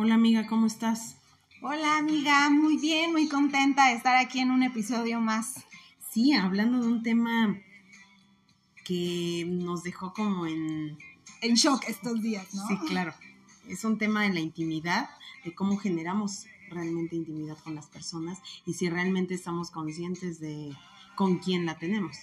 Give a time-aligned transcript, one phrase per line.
[0.00, 1.16] Hola amiga, ¿cómo estás?
[1.60, 5.66] Hola amiga, muy bien, muy contenta de estar aquí en un episodio más.
[6.12, 7.58] Sí, hablando de un tema
[8.84, 10.96] que nos dejó como en...
[11.40, 12.64] En shock estos días, ¿no?
[12.68, 13.12] Sí, claro.
[13.66, 15.10] Es un tema de la intimidad,
[15.44, 20.76] de cómo generamos realmente intimidad con las personas y si realmente estamos conscientes de
[21.16, 22.16] con quién la tenemos.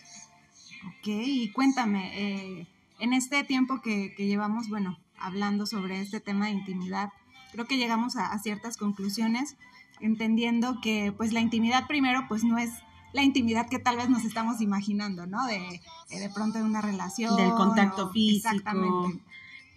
[0.88, 2.68] Ok, y cuéntame, eh,
[3.00, 7.10] en este tiempo que, que, llevamos, bueno, hablando sobre este tema de intimidad,
[7.56, 9.55] creo que llegamos a, a, ciertas conclusiones,
[10.02, 12.70] entendiendo que pues la intimidad primero pues no es
[13.16, 15.48] la intimidad que tal vez nos estamos imaginando, ¿no?
[15.48, 17.36] De, de pronto de una relación.
[17.38, 18.50] Del contacto o, físico.
[18.50, 19.23] Exactamente.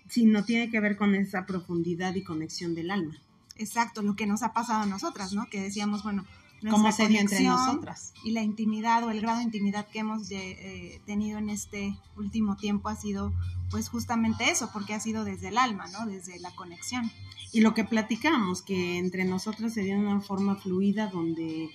[0.08, 3.16] Sí, no tiene que ver con esa profundidad y conexión del alma.
[3.56, 5.46] Exacto, lo que nos ha pasado a nosotras, ¿no?
[5.46, 6.24] Que decíamos, bueno,
[6.68, 8.12] cómo se dio entre nosotras.
[8.24, 11.96] Y la intimidad o el grado de intimidad que hemos de, eh, tenido en este
[12.16, 13.32] último tiempo ha sido
[13.70, 16.06] pues justamente eso, porque ha sido desde el alma, ¿no?
[16.06, 17.10] Desde la conexión.
[17.52, 21.70] Y lo que platicamos, que entre nosotras se dio una forma fluida donde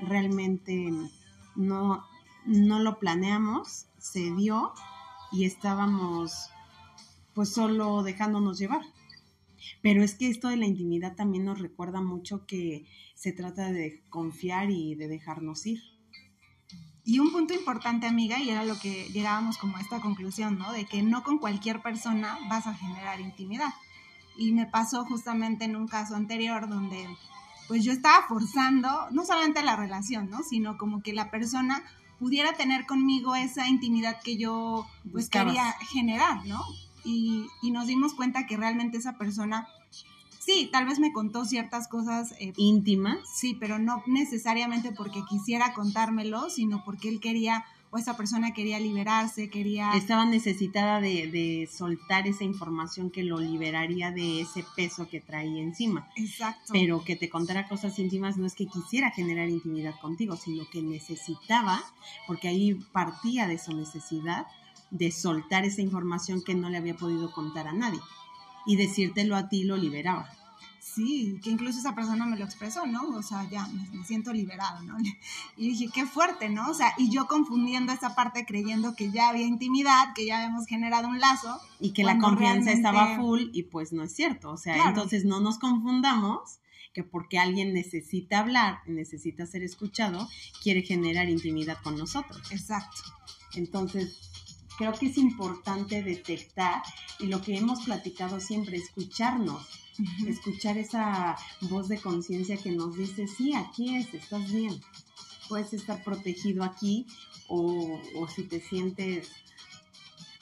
[0.00, 0.90] realmente
[1.56, 2.04] no,
[2.46, 4.72] no lo planeamos, se dio
[5.30, 6.48] y estábamos
[7.34, 8.82] pues solo dejándonos llevar.
[9.82, 14.02] Pero es que esto de la intimidad también nos recuerda mucho que se trata de
[14.08, 15.80] confiar y de dejarnos ir.
[17.04, 20.72] Y un punto importante, amiga, y era lo que llegábamos como a esta conclusión, ¿no?
[20.72, 23.70] De que no con cualquier persona vas a generar intimidad.
[24.40, 27.06] Y me pasó justamente en un caso anterior donde
[27.68, 30.42] pues yo estaba forzando, no solamente la relación, ¿no?
[30.42, 31.84] Sino como que la persona
[32.18, 36.60] pudiera tener conmigo esa intimidad que yo pues quería generar, ¿no?
[37.04, 39.68] Y, y, nos dimos cuenta que realmente esa persona,
[40.38, 43.18] sí, tal vez me contó ciertas cosas eh, íntimas.
[43.32, 48.78] Sí, pero no necesariamente porque quisiera contármelo, sino porque él quería o esa persona quería
[48.78, 49.92] liberarse, quería...
[49.92, 55.60] Estaba necesitada de, de, soltar esa información que lo liberaría de ese peso que traía
[55.60, 56.08] encima.
[56.16, 56.72] Exacto.
[56.72, 60.82] Pero que te contara cosas íntimas no es que quisiera generar intimidad contigo, sino que
[60.82, 61.82] necesitaba,
[62.28, 64.46] porque ahí partía de su necesidad,
[64.90, 68.00] de soltar esa información que no le había podido contar a nadie.
[68.66, 70.30] Y decírtelo a ti lo liberaba.
[70.94, 73.10] Sí, que incluso esa persona me lo expresó, ¿no?
[73.10, 74.96] O sea, ya me, me, siento liberado, ¿no?
[75.56, 76.68] Y dije, qué fuerte, ¿no?
[76.68, 80.66] O sea, y yo confundiendo esa parte creyendo que ya había intimidad, que ya habíamos
[80.66, 81.60] generado un lazo.
[81.78, 82.72] Y que la confianza realmente...
[82.72, 84.50] estaba full y pues no es cierto.
[84.50, 84.88] O sea, claro.
[84.90, 86.60] entonces no nos confundamos
[86.92, 90.28] que porque alguien necesita hablar, necesita ser escuchado,
[90.62, 92.50] quiere generar intimidad con nosotros.
[92.50, 93.02] Exacto.
[93.54, 94.18] Entonces,
[94.76, 96.82] creo que es importante detectar
[97.18, 99.66] y lo que hemos platicado siempre, escucharnos.
[100.26, 104.80] escuchar esa voz de conciencia que nos dice, sí, aquí es, estás bien,
[105.48, 107.06] puedes estar protegido aquí
[107.48, 109.28] o, o si te sientes...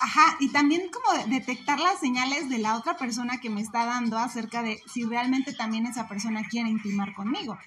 [0.01, 4.17] Ajá, y también como detectar las señales de la otra persona que me está dando
[4.17, 7.59] acerca de si realmente también esa persona quiere intimar conmigo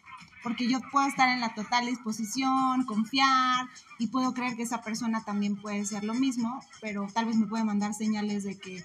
[0.44, 3.68] porque yo puedo estar en la total disposición, confiar
[4.00, 7.48] y puedo creer que esa persona también puede ser lo mismo, pero tal vez me
[7.48, 8.84] puede mandar señales de que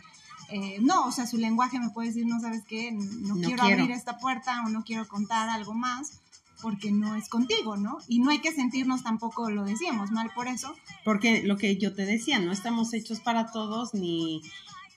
[0.50, 3.62] eh, no, o sea, su lenguaje me puede decir, no sabes qué, no, no quiero,
[3.62, 6.20] quiero abrir esta puerta o no quiero contar algo más
[6.62, 7.98] porque no es contigo, ¿no?
[8.08, 10.74] Y no hay que sentirnos tampoco, lo decíamos, mal por eso.
[11.04, 14.42] Porque lo que yo te decía, no estamos hechos para todos ni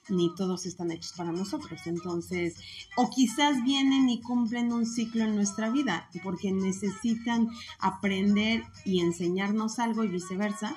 [0.10, 1.82] ni todos están hechos para nosotros.
[1.86, 2.56] Entonces,
[2.96, 7.50] o quizás vienen y cumplen un ciclo en nuestra vida porque necesitan
[7.80, 10.76] aprender y enseñarnos algo y viceversa,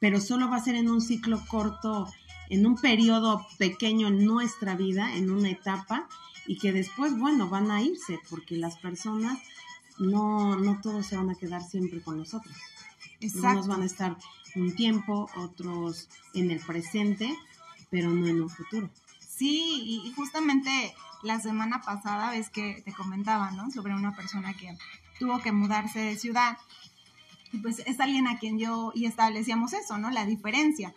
[0.00, 2.08] pero solo va a ser en un ciclo corto,
[2.50, 6.08] en un periodo pequeño en nuestra vida, en una etapa,
[6.46, 9.38] y que después, bueno, van a irse porque las personas
[9.98, 12.54] no, no todos se van a quedar siempre con nosotros.
[13.20, 13.48] Exacto.
[13.48, 14.16] Unos van a estar
[14.54, 17.34] un tiempo, otros en el presente,
[17.90, 18.90] pero no en un futuro.
[19.18, 23.70] Sí, y justamente la semana pasada ves que te comentaba, ¿no?
[23.70, 24.76] Sobre una persona que
[25.18, 26.58] tuvo que mudarse de ciudad.
[27.52, 30.10] Y pues es alguien a quien yo y establecíamos eso, ¿no?
[30.10, 30.94] La diferencia.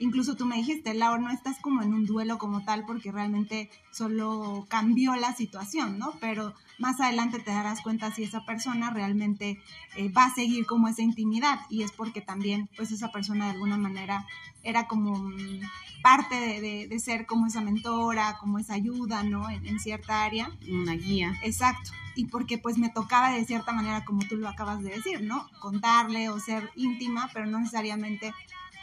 [0.00, 3.70] Incluso tú me dijiste, Laura, no estás como en un duelo como tal porque realmente
[3.92, 6.14] solo cambió la situación, ¿no?
[6.20, 9.60] Pero más adelante te darás cuenta si esa persona realmente
[9.96, 13.50] eh, va a seguir como esa intimidad y es porque también pues esa persona de
[13.52, 14.26] alguna manera
[14.62, 15.60] era como um,
[16.02, 19.50] parte de, de, de, ser como esa mentora, como esa ayuda, ¿no?
[19.50, 20.50] En, en, cierta área.
[20.66, 21.38] Una guía.
[21.42, 21.90] Exacto.
[22.14, 25.46] Y porque pues me tocaba de cierta manera, como tú lo acabas de decir, ¿no?
[25.60, 28.32] Contarle o ser íntima, pero no necesariamente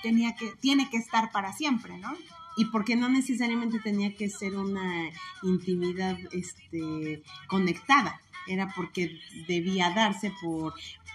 [0.03, 2.15] tenía que, tiene que estar para siempre, ¿no?
[2.57, 5.11] y porque no necesariamente tenía que ser una
[5.43, 10.73] intimidad este, conectada, era porque debía darse por,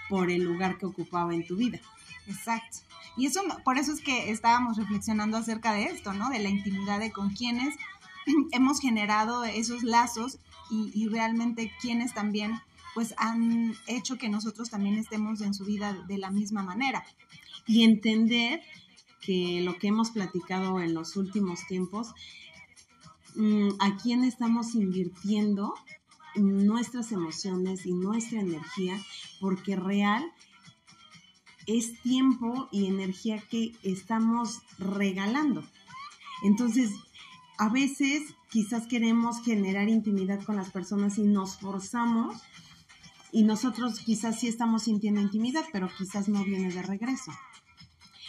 [0.09, 1.81] por el lugar que ocupaba en tu vida.
[2.29, 2.79] Exacto.
[3.17, 6.31] Y eso, por eso es que estábamos reflexionando acerca de esto, ¿no?
[6.31, 7.75] De la intimidad de con quienes
[8.53, 10.39] hemos generado esos lazos
[10.71, 12.61] y, y realmente quienes también
[12.95, 17.05] pues han hecho que nosotros también estemos en su vida de la misma manera.
[17.67, 18.61] Y entender
[19.21, 22.09] que lo que hemos platicado en los últimos tiempos,
[23.37, 25.75] mm, a quién estamos invirtiendo
[26.35, 28.99] nuestras emociones y nuestra energía,
[29.41, 30.25] porque real
[31.67, 35.65] es tiempo y energía que estamos regalando.
[36.43, 36.91] Entonces,
[37.59, 42.43] a veces quizás queremos generar intimidad con las personas y nos forzamos
[43.31, 47.33] y nosotros quizás sí estamos sintiendo intimidad, pero quizás no viene de regreso.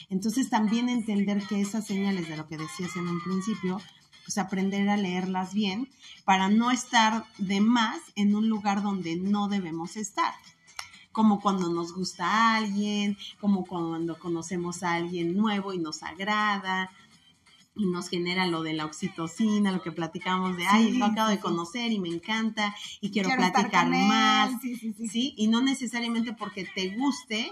[0.09, 3.81] Entonces también entender que esas señales de lo que decías en un principio,
[4.25, 5.89] pues aprender a leerlas bien
[6.25, 10.33] para no estar de más en un lugar donde no debemos estar.
[11.11, 16.89] Como cuando nos gusta a alguien, como cuando conocemos a alguien nuevo y nos agrada,
[17.75, 21.39] y nos genera lo de la oxitocina, lo que platicamos de, ay, lo acabo de
[21.39, 26.95] conocer y me encanta y quiero, platicar más, sí, sí, Y no necesariamente porque te
[26.95, 27.51] guste,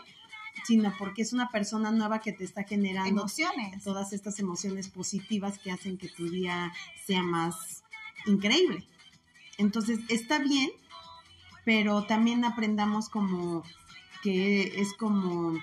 [0.65, 3.83] sino porque es una persona nueva que te está generando emociones.
[3.83, 6.71] todas estas emociones positivas que hacen que tu día
[7.05, 7.83] sea más
[8.25, 8.85] increíble.
[9.57, 10.69] Entonces, está bien,
[11.65, 13.63] pero también aprendamos como
[14.23, 15.55] que es como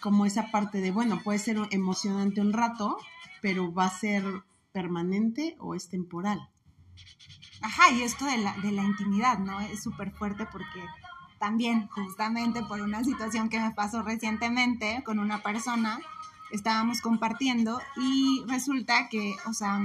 [0.00, 2.96] como esa parte de, bueno, puede ser emocionante un rato,
[3.42, 4.24] pero va a ser
[4.72, 6.48] permanente o es temporal.
[7.60, 9.60] Ajá, y esto de la, de la intimidad, ¿no?
[9.60, 10.80] Es súper fuerte porque
[11.40, 15.98] también, justamente por una situación que me pasó recientemente con una persona,
[16.50, 19.80] estábamos compartiendo y resulta que, o sea,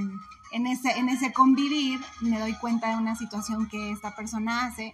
[0.52, 4.94] en ese, en ese convivir me doy cuenta de una situación que esta persona hace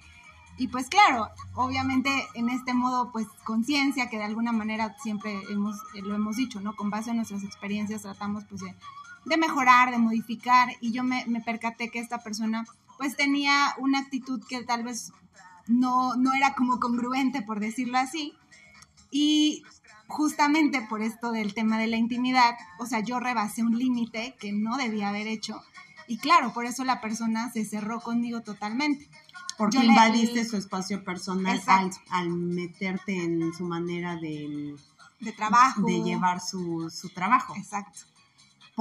[0.58, 5.78] y pues claro, obviamente en este modo pues conciencia que de alguna manera siempre hemos,
[5.96, 6.76] lo hemos dicho, ¿no?
[6.76, 8.62] Con base en nuestras experiencias tratamos pues
[9.26, 12.66] de, mejorar, de modificar y yo me, me, percaté que esta persona
[13.00, 15.12] pues tenía una actitud que tal vez
[15.68, 18.34] no, no era como congruente por decirlo así
[19.12, 19.64] y
[20.08, 24.52] justamente por esto del tema de la intimidad, o sea, yo rebasé un límite que
[24.52, 25.62] no debía haber hecho
[26.08, 29.10] y claro, por eso la persona se cerró conmigo totalmente.
[29.58, 31.62] Porque invadiste su espacio personal
[32.10, 34.76] al, meterte en su manera de,
[35.22, 35.84] de trabajo.
[35.84, 37.56] De llevar su, su trabajo.
[37.56, 38.02] Exacto.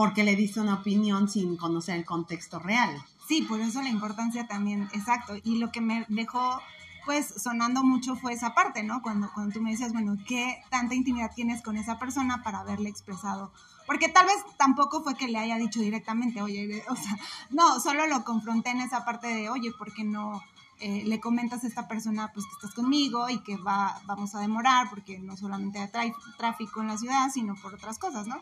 [0.01, 3.05] Porque le diste una opinión sin conocer el contexto real.
[3.29, 5.35] Sí, por eso la importancia también, exacto.
[5.45, 6.59] Y lo que me dejó
[7.05, 9.03] pues sonando mucho fue esa parte, ¿no?
[9.03, 12.89] Cuando, cuando tú me decías, bueno, ¿qué tanta intimidad tienes con esa persona para haberle
[12.89, 13.53] expresado?
[13.87, 17.19] Porque tal vez tampoco fue que le haya dicho directamente, oye, o sea,
[17.51, 20.43] no, solo lo confronté en esa parte de, oye, ¿por qué no
[20.79, 24.41] eh, le comentas a esta persona pues que estás conmigo y que va, vamos a
[24.41, 28.41] demorar porque no solamente hay tráfico en la ciudad, sino por otras cosas, ¿no?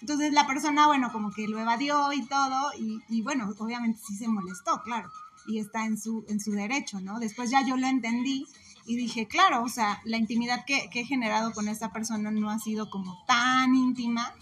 [0.00, 2.72] Entonces la persona, bueno, como que lo evadió y todo,
[3.08, 5.10] y, bueno, obviamente sí se molestó, claro,
[5.46, 7.20] y está en su, en su derecho, ¿no?
[7.20, 8.46] Después ya yo lo entendí
[8.86, 12.50] y dije, claro, o sea, la intimidad que, que he generado con esta persona no
[12.50, 14.34] ha sido como tan íntima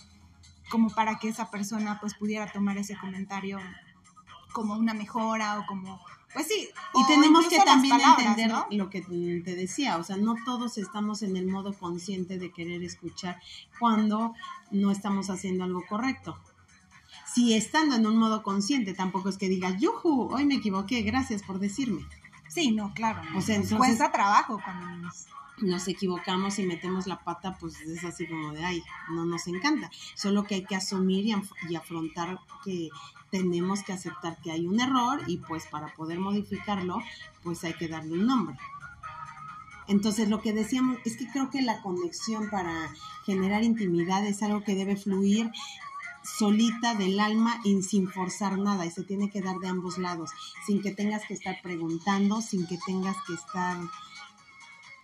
[0.72, 3.58] como para que esa persona pues pudiera tomar ese comentario
[4.54, 6.00] como una mejora o como
[6.32, 6.68] pues sí.
[6.94, 11.36] Y tenemos que también entender lo que te decía, o sea, no todos estamos en
[11.36, 13.40] el modo consciente de querer escuchar
[13.78, 14.34] cuando
[14.70, 16.38] no estamos haciendo algo correcto.
[17.34, 21.42] Si estando en un modo consciente, tampoco es que digas, yuju, hoy me equivoqué, gracias
[21.42, 22.06] por decirme.
[22.48, 23.22] Sí, no, claro.
[23.36, 25.26] O sea, entonces, cuesta trabajo cuando nos...
[25.58, 29.90] nos equivocamos y metemos la pata, pues es así como de, ay, no nos encanta.
[30.14, 31.24] Solo que hay que asumir
[31.68, 32.90] y afrontar que
[33.32, 36.98] tenemos que aceptar que hay un error y pues para poder modificarlo,
[37.42, 38.58] pues hay que darle un nombre.
[39.88, 44.62] Entonces lo que decíamos es que creo que la conexión para generar intimidad es algo
[44.62, 45.50] que debe fluir
[46.22, 50.30] solita del alma y sin forzar nada y se tiene que dar de ambos lados,
[50.66, 53.78] sin que tengas que estar preguntando, sin que tengas que estar...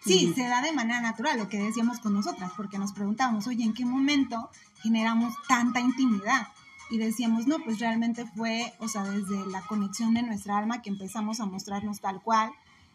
[0.04, 3.64] Sí, se da de manera natural lo que decíamos con nosotras, porque nos preguntábamos, oye,
[3.64, 4.50] ¿en qué momento
[4.82, 6.48] generamos tanta intimidad?
[6.90, 10.90] Y decíamos, no, pues realmente fue, o sea, desde la conexión de nuestra alma que
[10.90, 12.50] empezamos a mostrarnos tal cual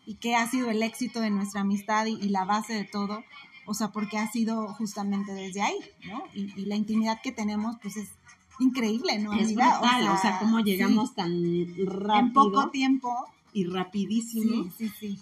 [0.06, 3.24] y que ha sido el éxito de nuestra amistad y, la base de todo,
[3.66, 6.24] o sea, porque ha sido justamente desde ahí, ¿no?
[6.34, 8.10] Y, la intimidad que tenemos, pues es
[8.60, 9.34] increíble, ¿no?
[9.34, 11.32] Es brutal, o sea, cómo llegamos tan
[11.86, 12.20] rápido.
[12.20, 13.28] En poco tiempo.
[13.56, 14.68] Y rapidísimo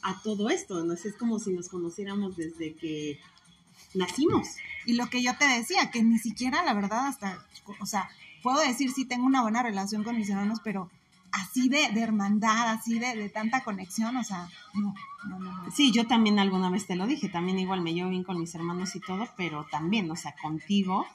[0.03, 0.93] a todo esto, ¿no?
[0.93, 3.19] Es como si nos conociéramos desde que
[3.93, 4.47] nacimos.
[4.85, 7.45] Y lo que yo te decía, que ni siquiera, la verdad, hasta,
[7.79, 8.09] o sea,
[8.41, 10.89] puedo decir sí tengo una buena relación con mis hermanos, pero
[11.31, 14.93] así de, hermandad, así de, tanta conexión, o sea, no,
[15.27, 18.23] no, no, Sí, yo también alguna vez te lo dije, también igual me llevo bien
[18.23, 21.05] con mis hermanos y todo, pero también, o sea, contigo.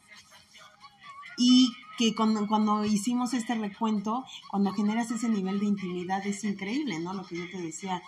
[1.37, 6.99] Y que cuando, cuando hicimos este recuento, cuando generas ese nivel de intimidad es increíble,
[6.99, 7.13] ¿no?
[7.13, 8.03] Lo que yo te decía,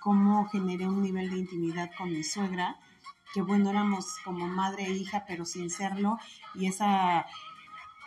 [0.00, 2.76] cómo generé un nivel de intimidad con mi suegra,
[3.36, 6.16] que bueno, éramos como madre e hija, pero sin serlo,
[6.54, 7.26] y esa,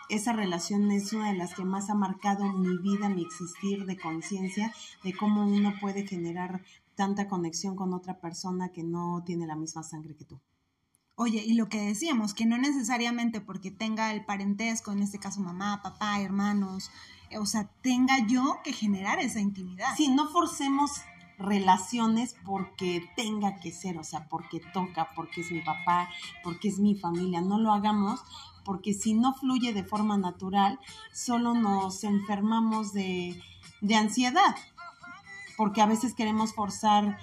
[0.09, 3.95] esa relación es una de las que más ha marcado mi vida, mi existir de
[3.95, 6.63] conciencia, de cómo uno puede generar
[6.95, 10.39] tanta conexión con otra persona que no tiene la misma sangre que tú.
[11.13, 15.41] Oye, y lo que decíamos, que no necesariamente porque tenga el parentesco, en este caso
[15.41, 16.89] mamá, papá, hermanos,
[17.39, 19.95] o sea, tenga yo que generar esa intimidad.
[19.95, 20.89] Sí, no forcemos
[21.39, 26.09] relaciones porque tenga que ser, o sea, porque toca, porque es mi papá,
[26.43, 27.41] porque es mi familia.
[27.41, 28.19] No lo hagamos
[28.65, 30.79] porque si no fluye de forma natural,
[31.11, 33.41] solo nos enfermamos de,
[33.81, 34.55] de ansiedad,
[35.57, 37.17] porque a veces queremos forzar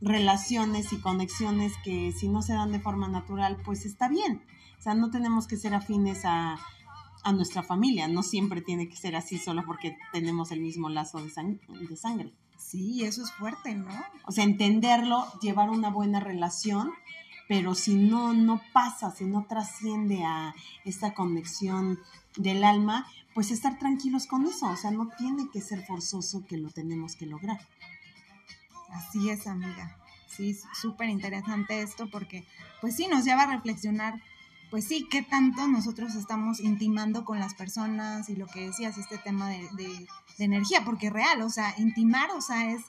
[0.00, 4.42] relaciones y conexiones que si no se dan de forma natural, pues está bien.
[4.78, 6.58] O sea, no tenemos que ser afines a,
[7.22, 11.18] a nuestra familia, no siempre tiene que ser así solo porque tenemos el mismo lazo
[11.22, 12.32] de, de sangre.
[12.66, 13.94] Sí, eso es fuerte, ¿no?
[14.24, 16.90] O sea, entenderlo, llevar una buena relación,
[17.46, 20.52] pero si no, no pasa, si no trasciende a
[20.84, 22.00] esta conexión
[22.36, 24.66] del alma, pues estar tranquilos con eso.
[24.66, 27.60] O sea, no tiene que ser forzoso que lo tenemos que lograr.
[28.90, 29.96] Así es, amiga.
[30.26, 32.44] Sí, súper interesante esto porque,
[32.80, 34.20] pues sí, nos lleva a reflexionar
[34.70, 39.18] pues sí, qué tanto nosotros estamos intimando con las personas y lo que decías, este
[39.18, 40.06] tema de,
[40.38, 42.82] energía, porque real, o sea, intimar, o sea, es...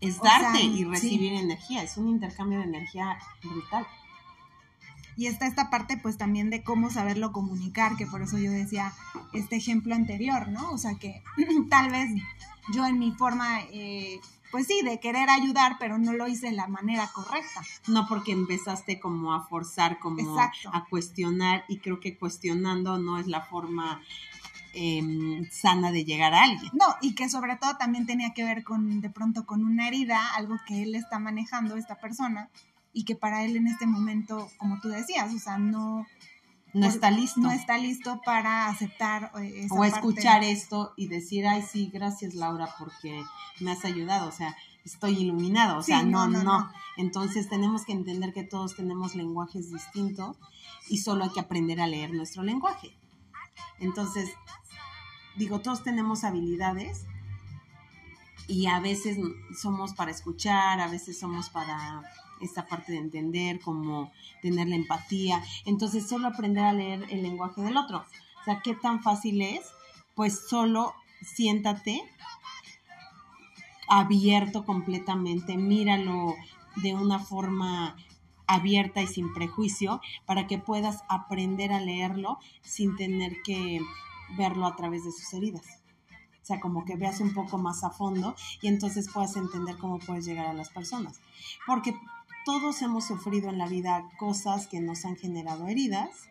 [0.00, 3.86] Es darte y recibir energía, es un intercambio de energía brutal.
[5.16, 8.92] Y está esta parte pues también de cómo saberlo comunicar, que por eso yo decía
[9.32, 10.70] este ejemplo anterior, ¿no?
[10.70, 11.22] O sea que
[11.70, 12.10] tal vez
[12.72, 14.20] yo en mi forma eh,
[14.52, 17.62] pues sí, de querer ayudar, pero no lo hice de la manera correcta.
[17.88, 23.26] No porque empezaste como a forzar, como a cuestionar, y creo que cuestionando no es
[23.26, 24.02] la forma
[24.74, 26.70] em, sana de llegar a alguien.
[26.74, 30.34] No, y que sobre todo también tenía que ver con, de pronto, con una herida,
[30.36, 32.50] algo que él está manejando, esta persona,
[32.92, 36.06] y que para él en este momento, como tú decías, o sea, no,
[36.72, 37.40] no está listo.
[37.40, 42.34] No está listo para aceptar eh, esa O escuchar esto y decir, ay, sí, gracias
[42.34, 43.22] Laura porque
[43.60, 47.92] me has ayudado, o sea, estoy iluminado, o sea, no, no, no, Entonces tenemos que
[47.92, 50.36] entender que todos tenemos lenguajes distintos
[50.88, 52.96] y solo hay que aprender a leer nuestro lenguaje.
[53.78, 54.30] Entonces,
[55.36, 57.06] digo, todos tenemos habilidades
[58.48, 59.18] y a veces
[59.56, 62.02] somos para escuchar, a veces somos para
[62.42, 65.42] esta parte de entender, como tener la empatía.
[65.64, 68.04] Entonces, solo aprender a leer el lenguaje del otro.
[68.40, 69.62] O sea, ¿qué tan fácil es?
[70.14, 72.02] Pues solo siéntate
[73.88, 76.34] abierto completamente, míralo
[76.76, 77.96] de una forma
[78.46, 83.80] abierta y sin prejuicio para que puedas aprender a leerlo sin tener que
[84.36, 85.82] verlo a través de sus heridas.
[86.42, 89.98] O sea, como que veas un poco más a fondo y entonces puedas entender cómo
[90.00, 91.20] puedes llegar a las personas.
[91.66, 91.94] Porque
[92.44, 96.28] todos hemos sufrido en la vida cosas que nos han generado heridas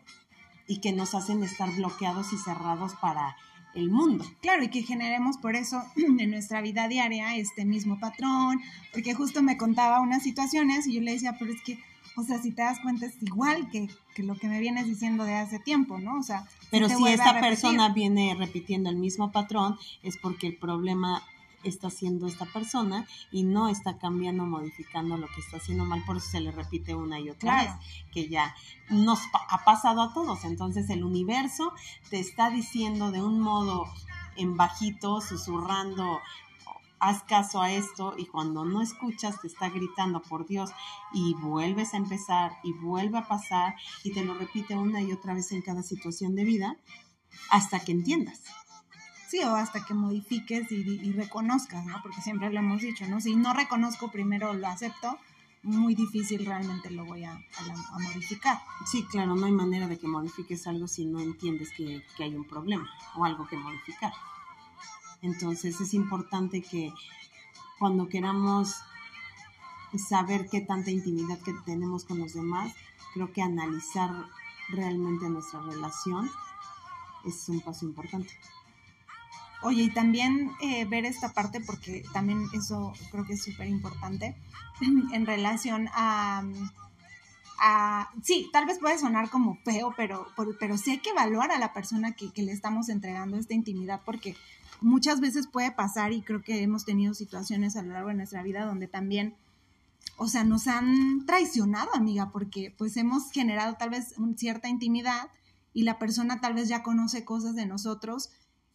[0.67, 3.35] y que nos hacen estar bloqueados y cerrados para
[3.73, 4.25] el mundo.
[4.41, 8.61] Claro, y que generemos por eso en nuestra vida diaria este mismo patrón,
[8.93, 11.79] porque justo me contaba unas situaciones y yo le decía, pero es que,
[12.15, 15.23] o sea, si te das cuenta es igual que, que lo que me vienes diciendo
[15.23, 16.17] de hace tiempo, ¿no?
[16.17, 21.23] O sea, pero si esta persona viene repitiendo el mismo patrón, es porque el problema
[21.63, 26.17] está haciendo esta persona y no está cambiando, modificando lo que está haciendo mal, por
[26.17, 27.71] eso se le repite una y otra vez,
[28.11, 28.55] que ya
[28.89, 30.43] nos ha pasado a todos.
[30.45, 31.73] Entonces el universo
[32.09, 33.85] te está diciendo de un modo
[34.35, 36.19] en bajito, susurrando,
[37.01, 40.69] haz caso a esto y cuando no escuchas te está gritando por Dios
[41.11, 45.33] y vuelves a empezar y vuelve a pasar y te lo repite una y otra
[45.33, 46.77] vez en cada situación de vida
[47.49, 48.41] hasta que entiendas.
[49.31, 52.01] Sí, o hasta que modifiques y, reconozcas, ¿no?
[52.01, 53.21] Porque siempre lo hemos dicho, ¿no?
[53.21, 55.17] Si no reconozco, primero lo acepto,
[55.63, 57.41] muy difícil realmente lo voy a,
[58.01, 58.61] modificar.
[58.85, 62.43] Sí, claro, no hay manera de que modifiques algo si no entiendes que, hay un
[62.43, 64.11] problema o algo que modificar.
[65.21, 66.91] Entonces es importante que
[67.79, 68.81] cuando queramos
[70.09, 72.73] saber qué tanta intimidad que tenemos con los demás,
[73.13, 74.11] creo que analizar
[74.67, 76.29] realmente nuestra relación
[77.23, 78.33] es un paso importante.
[79.61, 84.35] Oye, y también eh, ver esta parte, porque también eso creo que es súper importante,
[85.13, 86.43] en relación a,
[87.59, 90.27] a, sí, tal vez puede sonar como feo, pero,
[90.59, 94.01] pero sí hay que evaluar a la persona que, que le estamos entregando esta intimidad,
[94.03, 94.35] porque
[94.81, 98.41] muchas veces puede pasar, y creo que hemos tenido situaciones a lo largo de nuestra
[98.41, 99.35] vida donde también
[100.17, 105.29] o sea, nos han traicionado, amiga, porque pues hemos generado tal vez cierta intimidad
[105.73, 108.29] y la persona tal vez ya conoce cosas de nosotros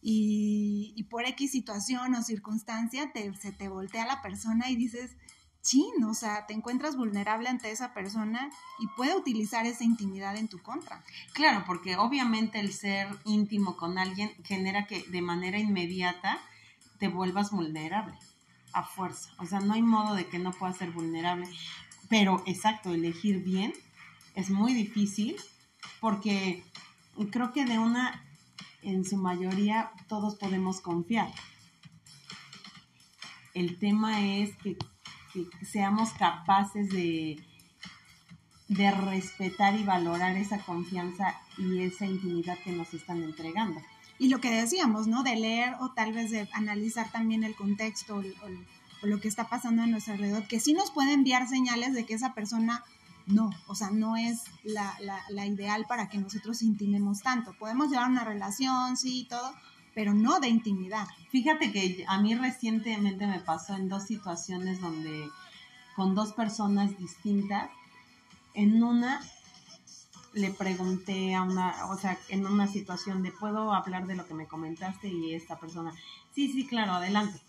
[0.09, 5.17] y, por X situación o circunstancia te, se te voltea la persona y dices,
[5.61, 8.49] chin, o sea, te encuentras vulnerable ante esa persona
[8.79, 11.03] y puede utilizar esa intimidad en tu contra.
[11.33, 16.39] Claro, porque obviamente el ser íntimo con alguien genera que de manera inmediata
[16.99, 18.17] te vuelvas vulnerable
[18.71, 19.29] a fuerza.
[19.39, 21.49] O sea, no hay modo de que no puedas ser vulnerable.
[22.07, 23.73] Pero exacto, elegir bien
[24.35, 25.35] es muy difícil
[25.99, 26.63] porque
[27.29, 28.23] creo que de una,
[28.87, 31.29] en su mayoría, todos podemos confiar.
[33.53, 34.77] El tema es que,
[35.61, 37.37] seamos capaces de,
[38.69, 43.81] de respetar y valorar esa confianza y esa intimidad que nos están entregando.
[44.17, 45.21] Y lo que decíamos, ¿no?
[45.21, 48.19] De leer o tal vez de analizar también el contexto o,
[49.03, 52.05] o lo que está pasando a nuestro alrededor, que sí nos puede enviar señales de
[52.05, 52.83] que esa persona
[53.27, 57.53] no, o sea, no es la, ideal para que nosotros intimemos tanto.
[57.59, 59.53] Podemos llevar una relación, sí, todo,
[59.93, 61.07] pero no de intimidad.
[61.29, 65.29] Fíjate que a mí recientemente me pasó en dos situaciones donde
[65.95, 67.69] con dos personas distintas,
[68.53, 69.21] en una
[70.33, 74.35] le pregunté a una, o sea, en una situación de, ¿puedo hablar de lo que
[74.35, 75.07] me comentaste?
[75.07, 75.91] Y esta persona,
[76.33, 77.41] sí, sí, claro, adelante.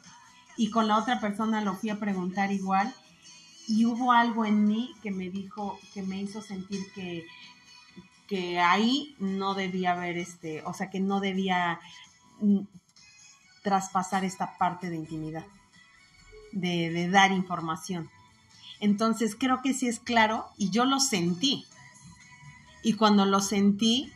[0.57, 2.95] Y con la otra persona lo fui a preguntar igual
[3.69, 7.27] y hubo algo en mí que me dijo, que me hizo sentir que,
[8.27, 11.79] que ahí no debía haber este, o sea, que no debía
[12.41, 12.61] mm,
[13.63, 15.45] traspasar esta parte de intimidad,
[16.53, 18.11] de, de dar información.
[18.81, 21.67] Entonces creo que sí es claro y yo lo sentí.
[22.83, 24.11] Y cuando lo sentí,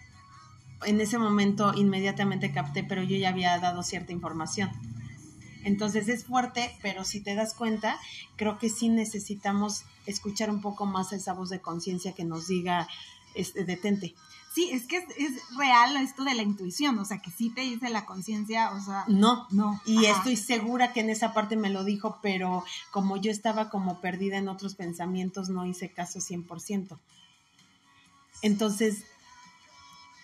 [0.87, 4.71] en ese momento inmediatamente capté, pero yo ya había dado cierta información.
[5.64, 7.99] Entonces es fuerte, pero si te das cuenta,
[8.37, 12.88] creo que sí necesitamos escuchar un poco más esa voz de conciencia que nos diga,
[13.35, 14.14] este, detente.
[14.54, 17.88] Sí, es que es, real esto de la intuición, o sea, que sí te dice
[17.88, 19.04] la conciencia, o sea...
[19.09, 19.81] No, no.
[19.87, 24.00] Y estoy segura que en esa parte me lo dijo, pero como yo estaba como
[24.02, 26.98] perdida en otros pensamientos, no hice caso 100%.
[28.42, 29.05] Entonces,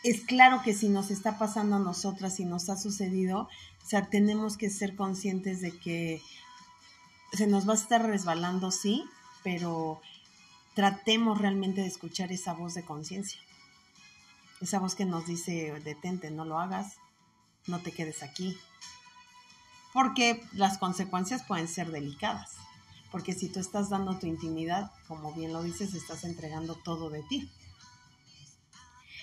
[0.05, 3.49] es claro que si nos está pasando a nosotras y nos ha sucedido,
[3.85, 6.23] o sea, tenemos que ser conscientes de que
[7.33, 9.05] se nos va a estar resbalando, sí,
[9.43, 10.01] pero
[10.75, 13.41] tratemos realmente de escuchar esa voz de conciencia.
[14.61, 16.97] Esa voz que nos dice, detente, no lo hagas,
[17.67, 18.57] no te quedes aquí.
[19.93, 22.53] Porque las consecuencias pueden ser delicadas.
[23.11, 27.23] Porque si tú estás dando tu intimidad, como bien lo dices, estás entregando todo de
[27.23, 27.51] ti.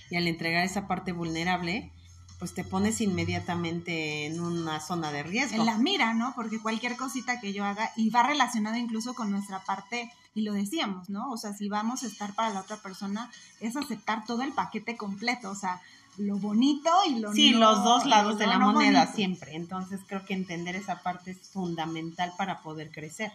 [0.10, 1.92] Y al entregar esa parte vulnerable,
[2.40, 5.60] pues te pones inmediatamente en una zona de riesgo.
[5.60, 6.34] En la mira, ¿no?
[6.36, 10.54] Porque cualquier cosita que yo haga, y va relacionado incluso con nuestra parte, y lo
[10.54, 11.32] decíamos, ¿no?
[11.32, 14.98] O sea, si vamos a estar para la otra persona, es aceptar todo el paquete
[14.98, 15.82] completo, o sea,
[16.18, 19.56] lo bonito y lo Sí, los dos lados de la moneda siempre.
[19.56, 23.32] Entonces creo que entender esa parte es fundamental para poder crecer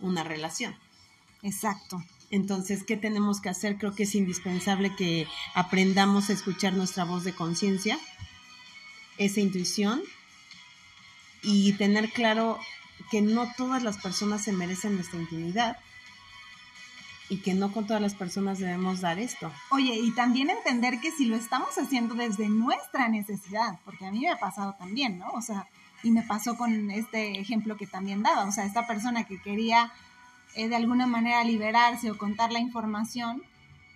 [0.00, 0.74] una relación.
[1.42, 2.02] Exacto.
[2.30, 3.78] Entonces, ¿qué tenemos que hacer?
[3.78, 7.98] Creo que es indispensable que aprendamos a escuchar nuestra voz de conciencia,
[9.16, 10.02] esa intuición
[11.42, 12.58] y tener claro
[13.10, 15.78] que no todas las personas se merecen nuestra intimidad
[17.30, 19.52] y que no con todas las personas debemos dar esto.
[19.70, 24.20] Oye, y también entender que si lo estamos haciendo desde nuestra necesidad, porque a mí
[24.20, 25.30] me ha pasado también, ¿no?
[25.32, 25.66] O sea,
[26.02, 29.92] y me pasó con este ejemplo que también daba, o sea, esta persona que quería
[30.54, 33.42] eh, de alguna manera liberarse o contar la información,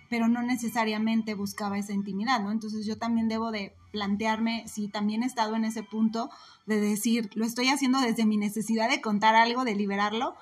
[0.09, 2.51] pero no necesariamente buscaba esa intimidad, ¿no?
[2.51, 6.29] Entonces yo también debo de plantearme si también he estado en ese punto
[6.65, 10.35] de decir, lo estoy haciendo desde mi necesidad de contar algo, de liberarlo,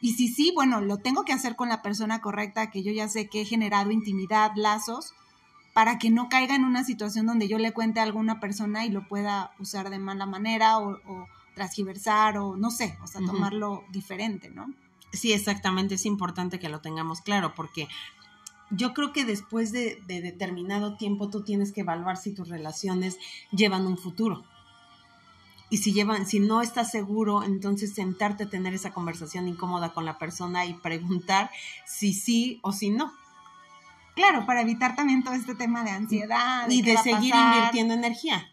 [0.00, 3.08] y si sí, bueno, lo tengo que hacer con la persona correcta, que yo ya
[3.08, 5.14] sé que he generado intimidad, lazos,
[5.74, 8.90] para que no caiga en una situación donde yo le cuente a alguna persona y
[8.90, 13.84] lo pueda usar de mala manera o, o transgiversar o no sé, o sea, tomarlo
[13.90, 14.72] diferente, ¿no?
[15.12, 17.88] Sí, exactamente, es importante que lo tengamos claro porque
[18.70, 23.18] yo creo que después de, determinado tiempo tú tienes que evaluar si tus relaciones
[23.50, 24.44] llevan un futuro.
[25.70, 30.06] Y si llevan, si no estás seguro, entonces sentarte a tener esa conversación incómoda con
[30.06, 31.50] la persona y preguntar
[31.86, 33.12] si sí o si no.
[34.14, 36.68] Claro, para evitar también todo este tema de ansiedad.
[36.68, 38.50] y de seguir invirtiendo energía.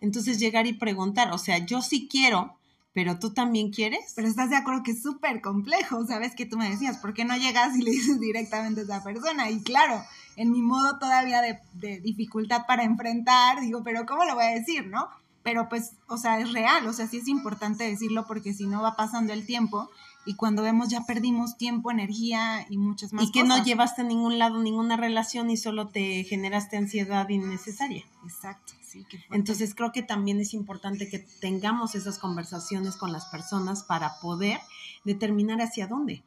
[0.00, 2.56] Entonces llegar y preguntar, o sea, yo sí quiero,
[2.96, 4.14] pero tú también quieres.
[4.16, 6.34] Pero estás de acuerdo que es súper complejo, ¿sabes?
[6.34, 9.50] Que tú me decías, ¿por qué no llegas y le dices directamente a esa persona?
[9.50, 10.02] Y claro,
[10.36, 14.86] en mi modo todavía de, dificultad para enfrentar, digo, pero ¿cómo lo voy a decir,
[14.86, 15.10] no?
[15.42, 18.82] pero pues, o sea, es real, o sea, sí es importante decirlo porque si no
[18.82, 19.90] va pasando el tiempo
[20.26, 23.58] y cuando vemos ya perdimos tiempo, energía y muchas más y que cosas.
[23.58, 28.04] no llevaste a ningún lado ninguna relación y solo te generaste ansiedad innecesaria.
[28.24, 29.06] Exacto, sí.
[29.30, 34.58] Entonces creo que también es importante que tengamos esas conversaciones con las personas para poder
[35.04, 36.22] determinar hacia dónde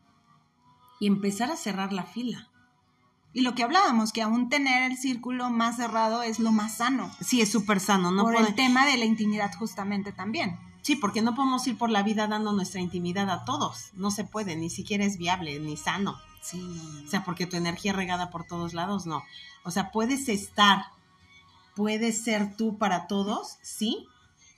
[1.00, 2.48] y empezar a cerrar la fila.
[3.34, 7.12] Y lo que hablábamos, que aún tener el círculo más cerrado es lo más sano.
[7.22, 8.24] Sí, es súper sano, ¿no?
[8.24, 10.58] por puede- el tema de la intimidad justamente también.
[10.82, 13.92] Sí, porque no podemos ir por la vida dando nuestra intimidad a todos.
[13.94, 16.18] No se puede, ni siquiera es viable, ni sano.
[16.42, 17.04] Sí.
[17.06, 19.24] O sea, porque tu energía regada por todos lados, no.
[19.64, 20.86] O sea, puedes estar,
[21.76, 24.08] puedes ser tú para todos, sí,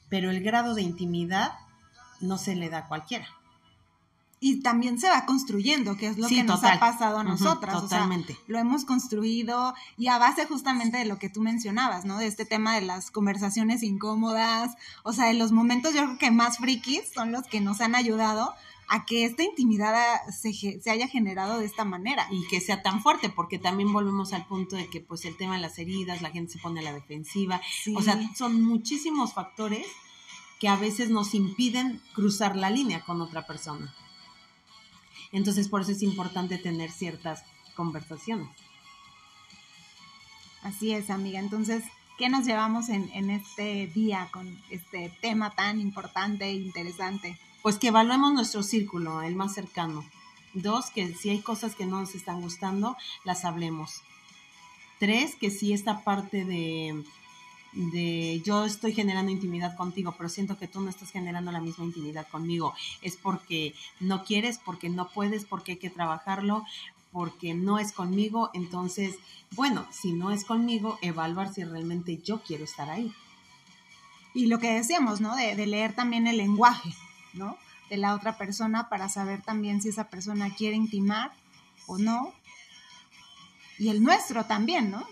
[0.10, 1.54] pero el grado de intimidad
[2.20, 3.28] no se le da a cualquiera.
[4.44, 7.76] Y también se va construyendo, que es lo Sí, que nos ha pasado a nosotras.
[7.76, 8.36] o sea, totalmente.
[8.48, 12.18] lo hemos construido y a base justamente de lo que tú mencionabas, ¿no?
[12.18, 16.32] De este tema de las conversaciones incómodas, o sea, de los momentos yo creo que
[16.32, 18.54] más frikis son los que nos han ayudado
[18.90, 19.96] a que esta intimidad
[20.32, 22.28] se, se haya generado de esta manera.
[22.32, 25.54] y que sea tan fuerte, porque también volvemos al punto de que pues el tema
[25.54, 27.94] de las heridas, la gente se pone a la defensiva, Sí.
[27.96, 29.86] o sea, son muchísimos factores
[30.60, 33.94] que a veces nos impiden cruzar la línea con otra persona.
[35.32, 37.44] Entonces, por eso es importante tener ciertas
[37.76, 38.50] conversaciones.
[40.64, 41.40] Así es, amiga.
[41.40, 41.84] Entonces,
[42.18, 47.40] ¿qué nos llevamos en, en este día con este tema tan importante e interesante?
[47.62, 50.06] Pues que evaluemos nuestro círculo, el más cercano.
[50.54, 54.02] Dos, que si hay cosas que no nos están gustando, las hablemos.
[55.00, 57.04] Tres, que si esta parte de,
[57.74, 61.86] de yo estoy generando intimidad contigo, pero siento que tú no estás generando la misma
[61.86, 66.66] intimidad conmigo, es porque no quieres, porque no puedes, porque hay que trabajarlo,
[67.12, 68.50] porque no es conmigo.
[68.54, 69.16] Entonces,
[69.52, 73.14] bueno, si no es conmigo, evaluar si realmente yo quiero estar ahí.
[74.34, 75.36] Y lo que decíamos, ¿no?
[75.36, 76.94] De, de leer también el lenguaje,
[77.34, 77.58] ¿no?
[77.90, 81.34] De la otra persona para saber también si esa persona quiere intimar
[81.88, 82.34] o no.
[83.78, 85.06] Y el nuestro también, ¿no?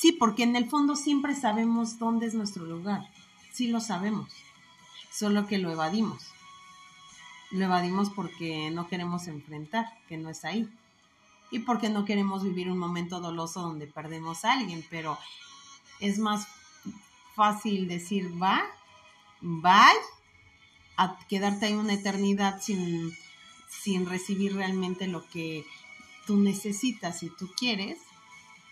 [0.00, 3.06] Sí, porque en el fondo siempre sabemos dónde es nuestro lugar.
[3.52, 4.32] Sí lo sabemos.
[5.12, 6.22] Solo que lo evadimos.
[7.50, 10.66] Lo evadimos porque no queremos enfrentar, que no es ahí.
[11.50, 14.82] Y porque no queremos vivir un momento doloso donde perdemos a alguien.
[14.88, 15.18] Pero
[15.98, 16.48] es más
[17.34, 18.62] fácil decir va,
[19.42, 20.00] bye,
[20.96, 23.14] a quedarte ahí una eternidad sin,
[23.68, 25.66] sin recibir realmente lo que
[26.26, 27.98] tú necesitas y tú quieres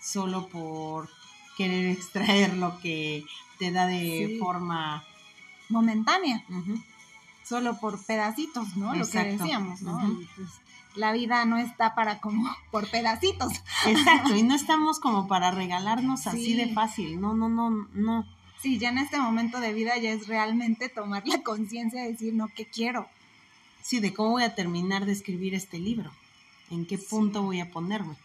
[0.01, 1.18] solo por
[1.59, 3.25] querer extraer lo que
[3.59, 4.39] te da de Sí.
[4.39, 5.05] forma
[5.69, 6.43] Momentánea,
[7.45, 8.95] solo por pedacitos, ¿no?
[8.95, 9.99] Lo que decíamos, ¿no?
[10.37, 10.49] Pues,
[10.95, 13.53] la vida no está para como por pedacitos.
[13.87, 16.55] exacto y no estamos como para regalarnos así Sí.
[16.55, 18.25] de fácil no no no no
[18.61, 22.35] Sí, ya en este momento de vida ya es realmente tomar la conciencia de decir,
[22.35, 23.07] no, ¿qué quiero?
[23.83, 26.11] sí de cómo voy a terminar de escribir este libro
[26.71, 28.17] en qué punto voy a ponerme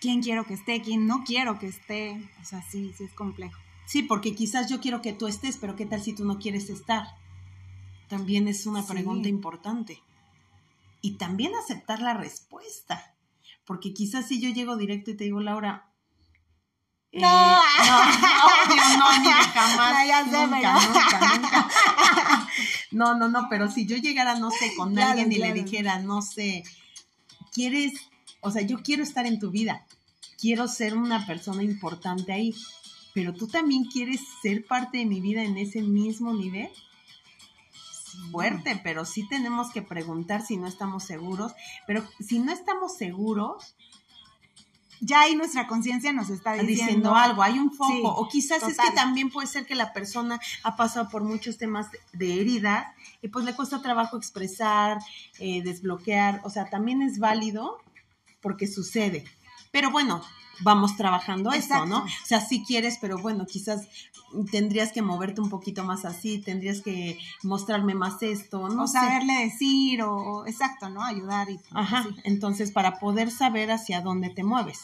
[0.00, 0.80] ¿Quién quiero que esté?
[0.82, 2.30] ¿Quién no quiero que esté?
[2.40, 3.58] O sea, sí, sí es complejo.
[3.86, 6.68] sí porque quizás yo quiero que tú estés pero qué tal si tú no quieres
[6.70, 7.06] estar
[8.08, 8.88] también es una Sí.
[8.92, 10.02] pregunta importante
[11.00, 13.14] y también aceptar la respuesta
[13.64, 15.86] porque quizás si yo llego directo y te digo Laura
[17.12, 17.28] eh, No.
[17.56, 17.98] no,
[18.46, 19.92] obvio, no, ni jamás.
[19.94, 21.70] No, ya sé, nunca, pero- nunca, nunca.
[22.90, 25.54] No, no, no, pero si yo llegara, no sé, con Claro, alguien y claro.
[25.54, 26.62] le dijera, no sé,
[27.52, 27.92] quieres,
[28.40, 29.86] o sea, yo quiero estar en tu vida,
[30.40, 32.54] quiero ser una persona importante ahí,
[33.14, 36.68] pero tú también quieres ser parte de mi vida en ese mismo nivel.
[38.32, 41.52] Fuerte, pero sí tenemos que preguntar si no estamos seguros,
[41.86, 43.74] pero si no estamos seguros,
[45.00, 48.62] Ya ahí nuestra conciencia nos está diciendo, diciendo, algo, hay un foco, Sí, o quizás
[48.64, 52.40] es que también puede ser que la persona ha pasado por muchos temas de, de
[52.40, 52.86] heridas
[53.22, 54.98] y pues le cuesta trabajo expresar,
[55.38, 57.78] eh, desbloquear, o sea, también es válido
[58.40, 59.24] porque sucede.
[59.70, 60.22] Pero bueno,
[60.60, 61.98] vamos trabajando esto, ¿no?
[61.98, 62.22] Exacto.
[62.24, 63.86] O sea, sí quieres, pero bueno, quizás
[64.50, 68.94] tendrías que moverte un poquito más así, tendrías que mostrarme más esto, no o sé.
[68.98, 71.02] saberle decir, o, o- exacto, ¿no?
[71.02, 74.80] Ayudar y Ajá, entonces para poder saber hacia dónde te mueves.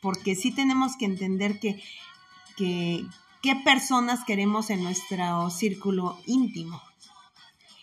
[0.00, 1.82] Porque sí tenemos que entender que,
[2.56, 3.04] que
[3.42, 6.80] qué personas queremos en nuestro círculo íntimo.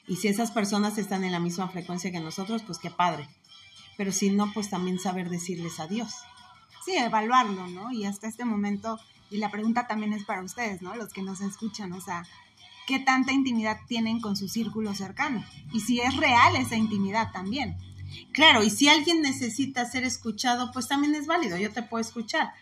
[0.08, 3.28] Y si esas personas están en la misma frecuencia que nosotros, pues qué padre.
[3.98, 6.14] Pero si no, pues también saber decirles adiós.
[6.86, 7.92] Sí, evaluarlo, ¿no?
[7.92, 10.96] Y hasta este momento, y la pregunta también es para ustedes, ¿no?
[10.96, 12.26] Los que nos escuchan, o sea,
[12.88, 15.46] ¿qué tanta intimidad tienen con su círculo cercano?
[15.72, 17.78] Y si es real esa intimidad también.
[18.32, 22.54] Claro, y si alguien necesita ser escuchado, pues también es válido, yo te puedo escuchar.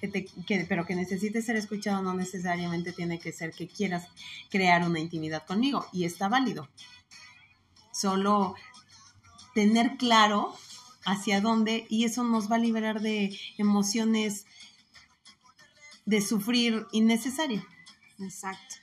[0.00, 4.08] que te, que, pero que necesites ser escuchado no necesariamente tiene que ser que quieras
[4.50, 6.68] crear una intimidad conmigo y está válido.
[7.92, 8.54] Solo
[9.54, 10.54] tener claro
[11.06, 14.44] hacia dónde y eso nos va a liberar de emociones
[16.04, 17.64] de sufrir innecesario.
[18.20, 18.76] Exacto.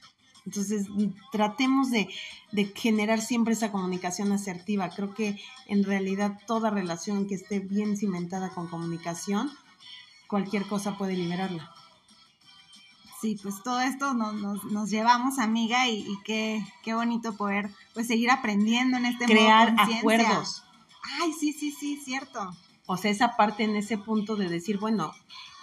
[0.45, 0.87] Entonces,
[1.31, 2.09] tratemos de,
[2.51, 4.89] de, generar siempre esa comunicación asertiva.
[4.89, 9.49] Creo que en realidad toda relación que esté bien cimentada con comunicación,
[10.27, 11.71] cualquier cosa puede liberarla.
[13.21, 17.69] Sí, pues todo esto nos, nos, nos llevamos, amiga, y, y, qué, qué bonito poder
[17.93, 20.63] pues seguir aprendiendo en este Crear acuerdos.
[21.03, 22.55] Ay, sí, sí, sí, cierto.
[22.85, 25.13] O sea, esa parte en ese punto de decir, bueno,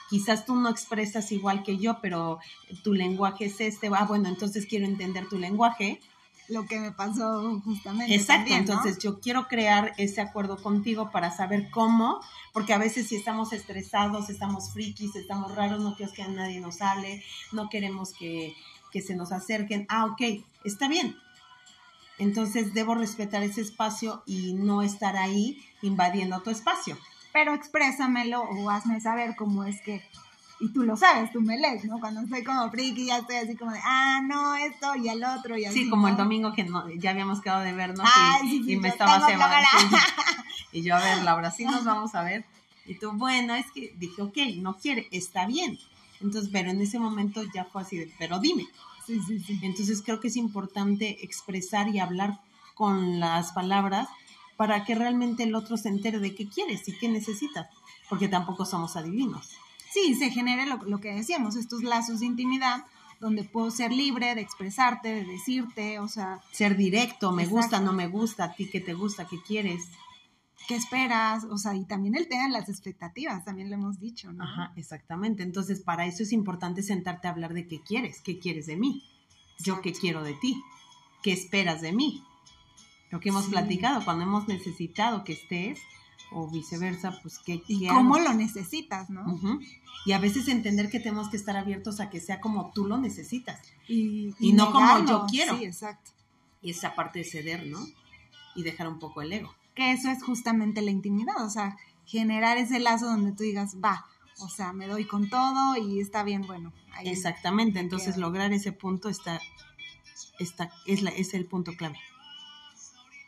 [0.08, 2.40] quizás tú no expresas igual que yo, pero
[2.82, 6.00] tu lenguaje es este, ah, bueno, entonces quiero entender tu lenguaje.
[6.48, 8.12] Lo que me pasó justamente.
[8.12, 12.20] Exacto, entonces yo quiero crear ese acuerdo contigo para saber cómo,
[12.52, 16.58] porque a veces si estamos estresados, estamos frikis, estamos raros, no queremos que a nadie
[16.60, 17.22] nos hable,
[17.52, 18.56] no queremos que,
[18.90, 19.86] que se nos acerquen.
[19.88, 21.16] Ah, ok, está bien,
[22.20, 26.96] entonces debo respetar ese espacio y no estar ahí invadiendo tu espacio
[27.32, 30.02] pero exprésamelo o hazme saber cómo es que,
[30.58, 32.00] y tú lo sabes, tú me lees, ¿no?
[32.00, 35.56] Cuando estoy como friki ya estoy así como de, ah, no, esto y el otro
[35.56, 35.84] y así.
[35.84, 36.08] Sí, como ¿no?
[36.08, 38.88] el domingo que no, ya habíamos quedado de vernos Ay, y, sí, sí, y me
[38.88, 39.56] estaba cebando.
[40.72, 42.44] Y yo, a ver, Laura, sí nos vamos a ver.
[42.86, 45.78] Y tú, bueno, es que dije, ok, no quiere, está bien.
[46.20, 48.66] Entonces, pero en ese momento ya fue así de, pero dime.
[49.06, 49.58] Sí, sí, sí.
[49.62, 52.40] Entonces creo que es importante expresar y hablar
[52.74, 54.08] con las palabras
[54.56, 57.68] para que realmente el otro se entere de qué quieres y qué necesitas,
[58.08, 59.48] porque tampoco somos adivinos.
[59.92, 62.84] Sí, se genere lo, lo que decíamos, estos lazos de intimidad
[63.20, 67.56] donde puedo ser libre de expresarte, de decirte, o sea, Ser directo, me Exacto.
[67.60, 69.88] gusta, no me gusta, a ti qué te gusta, qué quieres.
[70.70, 74.32] Qué esperas, o sea, y también el tema de las expectativas, también lo hemos dicho,
[74.32, 74.44] ¿no?
[74.44, 75.42] Ajá, exactamente.
[75.42, 79.02] Entonces, para eso es importante sentarte a hablar de qué quieres, qué quieres de mí,
[79.58, 80.62] yo qué quiero de ti,
[81.24, 82.22] qué esperas de mí.
[83.10, 83.50] Lo que hemos Sí.
[83.50, 85.80] platicado, cuando hemos necesitado que estés,
[86.30, 89.40] o viceversa, pues qué Y cómo lo necesitas, ¿no?
[90.06, 92.96] Y a veces entender que tenemos que estar abiertos a que sea como tú lo
[92.96, 93.60] necesitas.
[93.88, 95.58] Y, Y no como yo quiero.
[95.58, 96.12] Sí, exacto.
[96.62, 97.80] Y esa parte de ceder, ¿no?
[98.54, 99.52] Y dejar un poco el ego.
[99.74, 104.04] Que eso es justamente la intimidad, o sea, generar ese lazo donde tú digas, va,
[104.40, 106.72] o sea, me doy con todo y está bien, bueno.
[106.92, 107.78] ahí- Exactamente.
[107.78, 109.40] Entonces, lograr ese punto está,
[110.38, 111.98] está es, la, es el punto clave.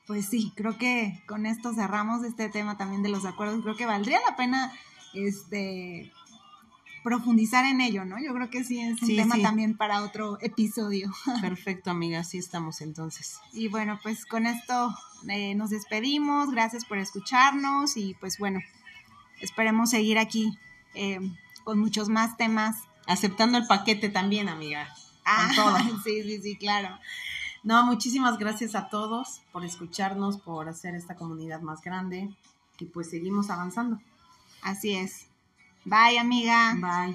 [0.06, 3.62] Pues sí, creo que con esto cerramos este tema también de los acuerdos.
[3.62, 4.72] Creo que valdría la pena
[5.14, 6.12] este
[7.02, 8.16] profundizar en ello, ¿no?
[8.22, 9.42] Yo creo que sí es un Sí, tema sí.
[9.42, 11.12] también para otro episodio.
[11.40, 12.20] Perfecto, amiga.
[12.20, 13.38] Así estamos entonces.
[13.52, 14.94] Y bueno, pues con esto
[15.28, 16.50] eh, nos despedimos.
[16.50, 18.60] Gracias por escucharnos y pues bueno,
[19.40, 20.56] esperemos seguir aquí
[20.94, 21.20] eh,
[21.64, 22.76] con muchos más temas.
[23.06, 24.88] Aceptando el paquete también, amiga.
[25.24, 25.76] Ah, todo.
[26.04, 26.98] sí, sí, sí, claro.
[27.64, 32.28] No, muchísimas gracias a todos por escucharnos, por hacer esta comunidad más grande.
[32.78, 34.00] Y pues seguimos avanzando.
[34.62, 35.26] Así es.
[35.86, 36.74] Bye, amiga.
[36.80, 37.14] Bye.